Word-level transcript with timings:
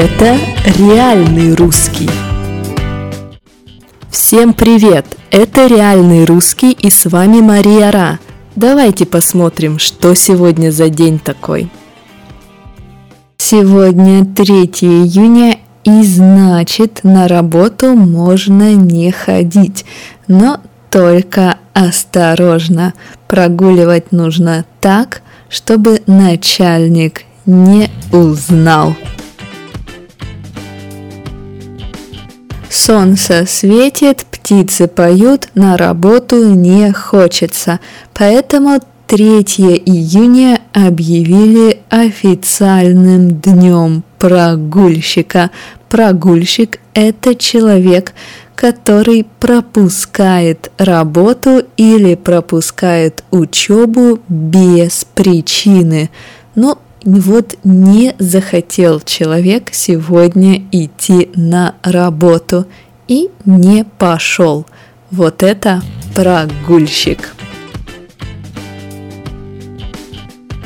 Это 0.00 0.38
реальный 0.78 1.56
русский. 1.56 2.08
Всем 4.08 4.54
привет! 4.54 5.04
Это 5.32 5.66
реальный 5.66 6.24
русский 6.24 6.70
и 6.70 6.88
с 6.88 7.06
вами 7.06 7.40
Мария 7.40 7.90
Ра. 7.90 8.20
Давайте 8.54 9.06
посмотрим, 9.06 9.80
что 9.80 10.14
сегодня 10.14 10.70
за 10.70 10.88
день 10.88 11.18
такой. 11.18 11.68
Сегодня 13.38 14.24
3 14.24 14.44
июня 14.82 15.58
и 15.82 16.04
значит 16.04 17.00
на 17.02 17.26
работу 17.26 17.96
можно 17.96 18.74
не 18.74 19.10
ходить, 19.10 19.84
но 20.28 20.60
только 20.90 21.56
осторожно. 21.72 22.94
Прогуливать 23.26 24.12
нужно 24.12 24.64
так, 24.80 25.22
чтобы 25.48 26.02
начальник 26.06 27.24
не 27.46 27.90
узнал. 28.12 28.94
Солнце 32.88 33.44
светит, 33.46 34.24
птицы 34.30 34.88
поют, 34.88 35.48
на 35.52 35.76
работу 35.76 36.54
не 36.54 36.90
хочется. 36.90 37.80
Поэтому 38.14 38.80
3 39.06 39.42
июня 39.84 40.62
объявили 40.72 41.82
официальным 41.90 43.32
днем 43.42 44.04
прогульщика. 44.18 45.50
Прогульщик– 45.90 46.80
это 46.94 47.34
человек, 47.34 48.14
который 48.54 49.26
пропускает 49.38 50.70
работу 50.78 51.64
или 51.76 52.14
пропускает 52.14 53.22
учебу 53.30 54.20
без 54.30 55.04
причины. 55.14 56.08
Ну, 56.54 56.78
вот 57.04 57.56
не 57.64 58.14
захотел 58.18 59.00
человек 59.00 59.70
сегодня 59.72 60.62
идти 60.72 61.30
на 61.34 61.74
работу 61.82 62.66
и 63.06 63.30
не 63.44 63.84
пошел. 63.84 64.66
Вот 65.10 65.42
это 65.42 65.82
прогульщик. 66.14 67.34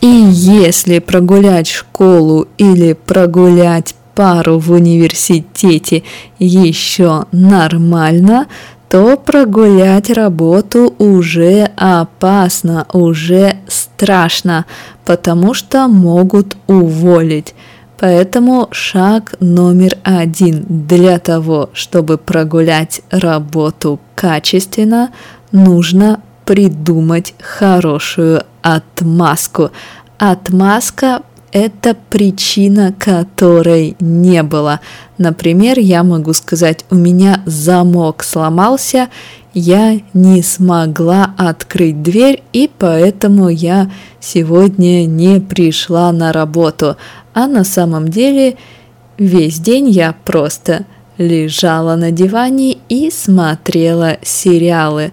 И 0.00 0.06
если 0.06 0.98
прогулять 0.98 1.68
школу 1.68 2.48
или 2.58 2.92
прогулять 2.92 3.94
пару 4.14 4.58
в 4.58 4.70
университете 4.70 6.02
еще 6.38 7.24
нормально, 7.32 8.46
то 8.88 9.16
прогулять 9.16 10.10
работу 10.10 10.94
уже 10.98 11.70
опасно, 11.76 12.86
уже 12.92 13.56
страшно, 13.66 14.66
потому 15.04 15.54
что 15.54 15.88
могут 15.88 16.56
уволить. 16.66 17.54
Поэтому 17.98 18.68
шаг 18.70 19.34
номер 19.40 19.96
один 20.02 20.64
для 20.68 21.18
того, 21.18 21.70
чтобы 21.72 22.18
прогулять 22.18 23.00
работу 23.10 24.00
качественно, 24.14 25.10
нужно 25.52 26.20
придумать 26.44 27.34
хорошую 27.40 28.42
отмазку. 28.62 29.70
Отмазка 30.18 31.22
это 31.54 31.96
причина, 32.10 32.92
которой 32.98 33.96
не 34.00 34.42
было. 34.42 34.80
Например, 35.18 35.78
я 35.78 36.02
могу 36.02 36.32
сказать, 36.32 36.84
у 36.90 36.96
меня 36.96 37.42
замок 37.46 38.24
сломался, 38.24 39.08
я 39.54 40.00
не 40.14 40.42
смогла 40.42 41.32
открыть 41.38 42.02
дверь, 42.02 42.42
и 42.52 42.68
поэтому 42.76 43.48
я 43.48 43.88
сегодня 44.18 45.06
не 45.06 45.40
пришла 45.40 46.10
на 46.10 46.32
работу. 46.32 46.96
А 47.34 47.46
на 47.46 47.62
самом 47.62 48.08
деле 48.08 48.56
весь 49.16 49.60
день 49.60 49.88
я 49.88 50.12
просто 50.24 50.86
лежала 51.18 51.94
на 51.94 52.10
диване 52.10 52.78
и 52.88 53.12
смотрела 53.12 54.16
сериалы, 54.22 55.12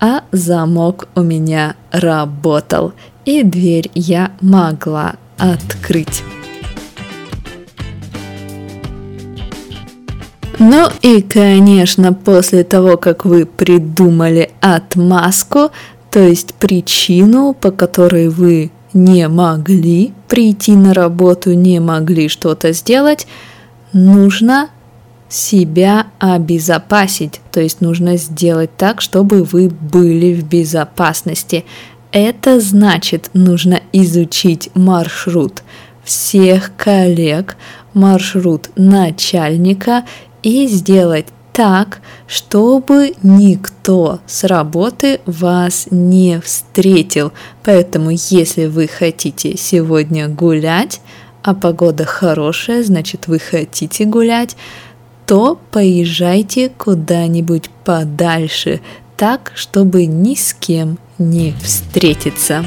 а 0.00 0.24
замок 0.32 1.06
у 1.14 1.20
меня 1.20 1.76
работал, 1.92 2.92
и 3.24 3.44
дверь 3.44 3.88
я 3.94 4.32
могла 4.40 5.14
открыть. 5.38 6.22
Ну 10.58 10.88
и, 11.02 11.20
конечно, 11.20 12.14
после 12.14 12.64
того, 12.64 12.96
как 12.96 13.24
вы 13.24 13.44
придумали 13.44 14.50
отмазку, 14.60 15.70
то 16.10 16.20
есть 16.20 16.54
причину, 16.54 17.52
по 17.52 17.70
которой 17.70 18.28
вы 18.28 18.70
не 18.94 19.28
могли 19.28 20.14
прийти 20.28 20.72
на 20.72 20.94
работу, 20.94 21.52
не 21.52 21.78
могли 21.78 22.28
что-то 22.28 22.72
сделать, 22.72 23.26
нужно 23.92 24.70
себя 25.28 26.06
обезопасить, 26.18 27.40
то 27.52 27.60
есть 27.60 27.80
нужно 27.80 28.16
сделать 28.16 28.70
так, 28.76 29.02
чтобы 29.02 29.44
вы 29.44 29.68
были 29.68 30.32
в 30.32 30.44
безопасности. 30.44 31.64
Это 32.18 32.60
значит, 32.60 33.28
нужно 33.34 33.82
изучить 33.92 34.70
маршрут 34.72 35.62
всех 36.02 36.74
коллег, 36.74 37.58
маршрут 37.92 38.70
начальника 38.74 40.06
и 40.42 40.66
сделать 40.66 41.26
так, 41.52 42.00
чтобы 42.26 43.12
никто 43.22 44.20
с 44.26 44.44
работы 44.44 45.20
вас 45.26 45.88
не 45.90 46.40
встретил. 46.40 47.32
Поэтому, 47.62 48.12
если 48.12 48.64
вы 48.64 48.88
хотите 48.88 49.54
сегодня 49.58 50.26
гулять, 50.26 51.02
а 51.42 51.52
погода 51.52 52.06
хорошая, 52.06 52.82
значит 52.82 53.26
вы 53.26 53.38
хотите 53.38 54.06
гулять, 54.06 54.56
то 55.26 55.60
поезжайте 55.70 56.70
куда-нибудь 56.70 57.68
подальше, 57.84 58.80
так, 59.18 59.52
чтобы 59.54 60.06
ни 60.06 60.34
с 60.34 60.54
кем 60.54 60.96
не 61.18 61.54
встретиться. 61.62 62.64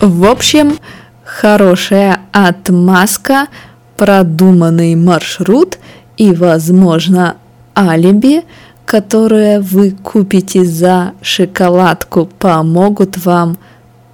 В 0.00 0.24
общем, 0.24 0.78
хорошая 1.24 2.20
отмазка, 2.32 3.48
продуманный 3.96 4.94
маршрут 4.94 5.78
и, 6.16 6.32
возможно, 6.32 7.36
алиби, 7.76 8.44
которое 8.84 9.60
вы 9.60 9.90
купите 9.90 10.64
за 10.64 11.12
шоколадку, 11.22 12.26
помогут 12.26 13.16
вам 13.24 13.58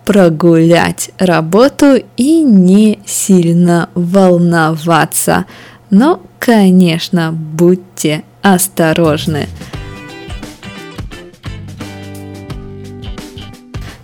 прогулять 0.04 1.10
работу 1.18 2.02
и 2.16 2.42
не 2.42 2.98
сильно 3.04 3.88
волноваться. 3.94 5.44
Но, 5.90 6.22
конечно, 6.38 7.32
будьте 7.32 8.24
осторожны. 8.40 9.46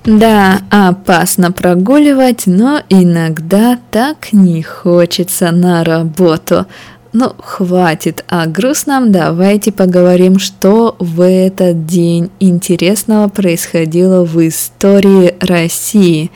Да, 0.08 0.62
опасно 0.70 1.52
прогуливать, 1.52 2.46
но 2.46 2.80
иногда 2.88 3.78
так 3.90 4.32
не 4.32 4.62
хочется 4.62 5.50
на 5.50 5.84
работу. 5.84 6.64
Ну, 7.12 7.34
хватит 7.38 8.24
о 8.26 8.46
грустном, 8.46 9.12
давайте 9.12 9.70
поговорим, 9.70 10.38
что 10.38 10.96
в 10.98 11.20
этот 11.20 11.84
день 11.84 12.30
интересного 12.40 13.28
происходило 13.28 14.24
в 14.24 14.48
истории 14.48 15.34
России. 15.40 16.30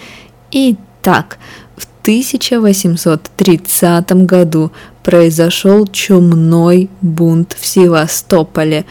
Итак, 0.51 1.39
в 1.75 1.87
1830 2.03 4.13
году 4.27 4.71
произошел 5.03 5.87
чумной 5.87 6.91
бунт 7.01 7.57
в 7.59 7.65
Севастополе. 7.65 8.85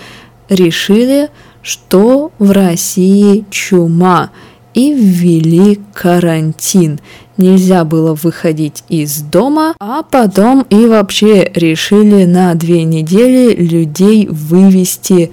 Решили, 0.50 1.30
что 1.62 2.31
в 2.40 2.50
России 2.50 3.45
чума– 3.51 4.31
и 4.73 4.94
ввели 4.94 5.79
карантин. 5.94 7.00
Нельзя 7.38 7.85
было 7.85 8.13
выходить 8.13 8.83
из 8.89 9.21
дома, 9.21 9.73
а 9.79 10.03
потом 10.03 10.65
и 10.69 10.85
вообще 10.85 11.51
решили 11.53 12.25
на 12.25 12.53
две 12.56 12.83
недели 12.83 13.56
людей 13.56 14.27
вывести 14.27 15.31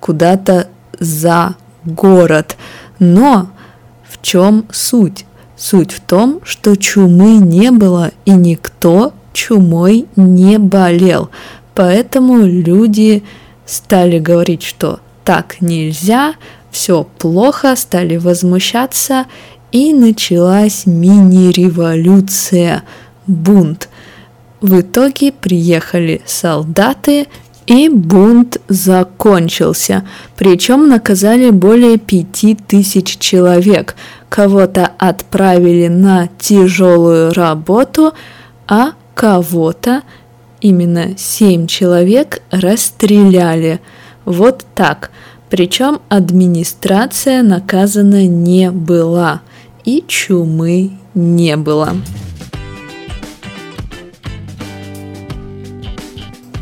куда-то 0.00 0.68
за 0.98 1.56
город. 1.84 2.56
Но 2.98 3.48
в 4.08 4.22
чем 4.22 4.64
суть? 4.70 5.26
Суть 5.56 5.92
в 5.92 6.00
том, 6.00 6.40
что 6.42 6.74
чумы 6.74 7.36
не 7.36 7.70
было 7.70 8.10
и 8.24 8.32
никто 8.32 9.12
чумой 9.32 10.06
не 10.16 10.58
болел. 10.58 11.30
Поэтому 11.74 12.38
люди 12.38 13.22
стали 13.64 14.18
говорить, 14.18 14.62
что 14.62 15.00
так 15.24 15.60
нельзя, 15.60 16.34
все 16.72 17.06
плохо, 17.18 17.76
стали 17.76 18.16
возмущаться, 18.16 19.26
и 19.70 19.92
началась 19.94 20.86
мини-революция, 20.86 22.82
бунт. 23.28 23.88
В 24.60 24.80
итоге 24.80 25.32
приехали 25.32 26.22
солдаты 26.26 27.28
И 27.66 27.88
бунт 27.88 28.60
закончился, 28.68 30.04
причем 30.36 30.88
наказали 30.88 31.50
более 31.50 31.96
пяти 31.96 32.56
тысяч 32.56 33.18
человек. 33.18 33.94
Кого-то 34.28 34.90
отправили 34.98 35.86
на 35.86 36.28
тяжелую 36.38 37.32
работу, 37.32 38.14
а 38.66 38.92
кого-то, 39.14 40.02
именно 40.60 41.16
семь 41.16 41.68
человек, 41.68 42.42
расстреляли. 42.50 43.80
Вот 44.24 44.66
так. 44.74 45.12
Причем 45.52 46.00
администрация 46.08 47.42
наказана 47.42 48.26
не 48.26 48.70
была 48.70 49.42
и 49.84 50.02
чумы 50.08 50.92
не 51.12 51.58
было. 51.58 51.94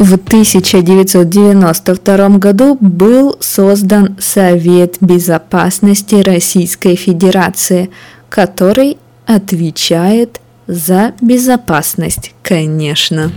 В 0.00 0.14
1992 0.14 2.28
году 2.38 2.76
был 2.80 3.36
создан 3.38 4.16
Совет 4.18 4.96
Безопасности 5.00 6.16
Российской 6.16 6.96
Федерации, 6.96 7.90
который 8.28 8.98
отвечает 9.24 10.40
за 10.66 11.12
безопасность, 11.20 12.34
конечно. 12.42 13.30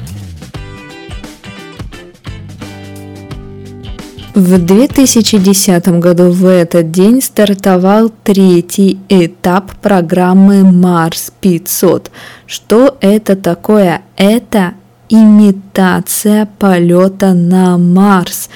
В 4.35 4.57
2010 4.57 5.99
году 5.99 6.31
в 6.31 6.47
этот 6.47 6.89
день 6.89 7.21
стартовал 7.21 8.11
третий 8.23 8.97
этап 9.07 9.75
программы 9.75 10.63
Марс 10.63 11.31
500. 11.39 12.09
Что 12.47 12.97
это 12.99 13.35
такое? 13.35 14.01
Это 14.17 14.73
имитация 15.07 16.49
полета 16.57 17.35
на 17.35 17.77
Марс. 17.77 18.49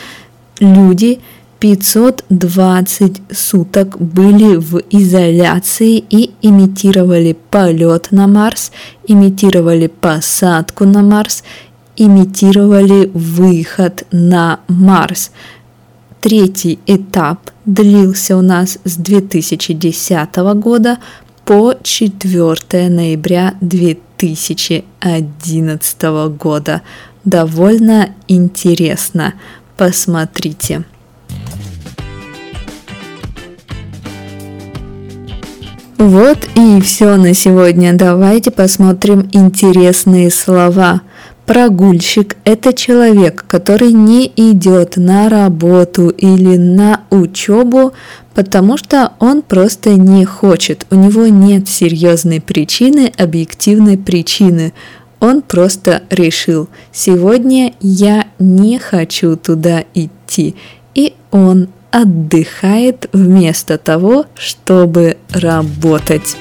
Люди 0.59 1.19
520 1.59 3.21
суток 3.31 4.01
были 4.01 4.55
в 4.55 4.81
изоляции 4.89 6.03
и 6.09 6.33
имитировали 6.41 7.37
полет 7.51 8.07
на 8.09 8.25
Марс, 8.25 8.71
имитировали 9.07 9.85
посадку 9.85 10.85
на 10.85 11.03
Марс, 11.03 11.43
имитировали 11.97 13.11
выход 13.13 14.05
на 14.11 14.59
Марс. 14.67 15.31
Третий 16.21 16.79
этап 16.87 17.51
длился 17.65 18.37
у 18.37 18.41
нас 18.41 18.79
с 18.83 18.97
2010 18.97 20.35
года 20.55 20.97
по 21.45 21.75
4 21.81 22.89
ноября 22.89 23.53
2011 23.61 26.01
года. 26.37 26.81
Довольно 27.23 28.09
интересно. 28.27 29.35
Посмотрите. 29.77 30.83
Вот 35.97 36.37
и 36.55 36.81
все 36.81 37.15
на 37.15 37.33
сегодня. 37.33 37.93
Давайте 37.93 38.51
посмотрим 38.51 39.29
интересные 39.31 40.29
слова. 40.31 41.01
Прогульщик– 41.47 42.35
это 42.43 42.73
человек, 42.73 43.45
который 43.47 43.93
не 43.93 44.29
идет 44.35 44.97
на 44.97 45.29
работу 45.29 46.09
или 46.09 46.57
на 46.57 47.03
учебу, 47.09 47.93
потому 48.35 48.75
что 48.75 49.13
он 49.19 49.41
просто 49.41 49.91
не 49.91 50.25
хочет. 50.25 50.85
У 50.91 50.95
него 50.95 51.27
нет 51.27 51.69
серьезной 51.69 52.41
причины, 52.41 53.13
объективной 53.17 53.97
причины. 53.97 54.73
Он 55.21 55.41
просто 55.41 56.03
решил, 56.09 56.67
сегодня 56.91 57.73
я 57.79 58.27
не 58.39 58.77
хочу 58.77 59.37
туда 59.37 59.85
идти. 59.93 60.57
И 60.95 61.13
он 61.31 61.69
отдыхает 61.91 63.07
вместо 63.13 63.77
того, 63.77 64.25
чтобы 64.35 65.15
работать. 65.29 66.35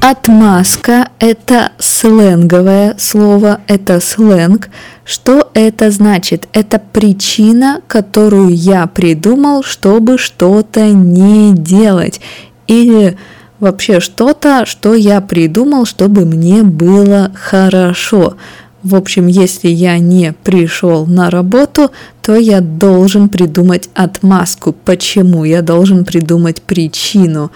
Отмазка– 0.00 1.10
это 1.18 1.72
сленговое 1.78 2.94
слово, 2.98 3.60
это 3.66 4.00
сленг. 4.00 4.70
Что 5.04 5.50
это 5.52 5.90
значит? 5.90 6.48
Это 6.54 6.78
причина, 6.78 7.82
которую 7.86 8.48
я 8.54 8.86
придумал, 8.86 9.62
чтобы 9.62 10.16
что-то 10.16 10.88
не 10.88 11.52
делать. 11.52 12.22
Или 12.66 13.18
вообще 13.58 14.00
что-то, 14.00 14.64
что 14.64 14.94
я 14.94 15.20
придумал, 15.20 15.84
чтобы 15.84 16.24
мне 16.24 16.62
было 16.62 17.30
хорошо. 17.34 18.36
В 18.82 18.94
общем, 18.94 19.26
если 19.26 19.68
я 19.68 19.98
не 19.98 20.32
пришел 20.32 21.04
на 21.04 21.28
работу, 21.28 21.90
то 22.22 22.34
я 22.36 22.62
должен 22.62 23.28
придумать 23.28 23.90
отмазку. 23.92 24.72
Почему? 24.72 25.44
Я 25.44 25.60
должен 25.60 26.06
придумать 26.06 26.62
причину. 26.62 27.50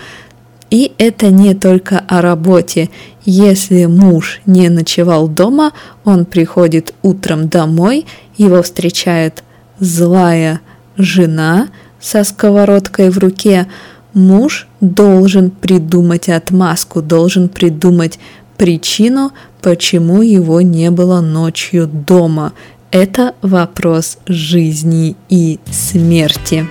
И 0.75 0.91
это 0.99 1.31
не 1.31 1.55
только 1.55 2.01
о 2.01 2.21
работе. 2.21 2.91
Если 3.25 3.85
муж 3.85 4.41
не 4.45 4.69
ночевал 4.69 5.29
дома, 5.29 5.71
он 6.05 6.25
приходит 6.25 6.95
утром 7.01 7.49
домой, 7.49 8.07
его 8.37 8.61
встречает 8.61 9.45
злая 9.79 10.61
жена 10.97 11.69
со 12.01 12.25
сковородкой 12.25 13.11
в 13.11 13.19
руке, 13.19 13.69
муж 14.15 14.67
должен 14.81 15.53
придумать 15.53 16.29
отмазку, 16.29 17.03
должен 17.03 17.49
придумать 17.49 18.19
причину, 18.57 19.31
почему 19.63 20.23
его 20.23 20.61
не 20.61 20.91
было 20.91 21.21
ночью 21.21 21.87
дома. 21.87 22.53
Это 22.91 23.37
вопрос 23.43 24.19
жизни 24.27 25.15
и 25.29 25.61
смерти. 25.71 26.67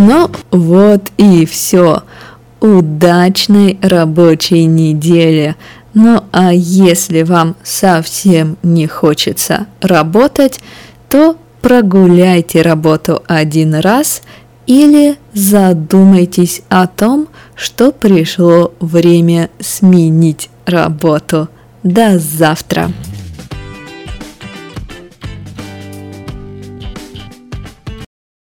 Ну 0.00 0.30
вот 0.50 1.12
и 1.18 1.44
все. 1.44 2.04
Удачной 2.60 3.78
рабочей 3.82 4.64
недели. 4.64 5.56
Ну 5.92 6.24
а 6.32 6.54
если 6.54 7.22
вам 7.22 7.54
совсем 7.62 8.56
не 8.62 8.86
хочется 8.86 9.66
работать, 9.82 10.60
то 11.10 11.36
прогуляйте 11.60 12.62
работу 12.62 13.22
один 13.26 13.74
раз 13.74 14.22
или 14.66 15.18
задумайтесь 15.34 16.62
о 16.70 16.86
том, 16.86 17.28
что 17.54 17.92
пришло 17.92 18.72
время 18.80 19.50
сменить 19.60 20.48
работу. 20.64 21.50
До 21.82 22.18
завтра! 22.18 22.90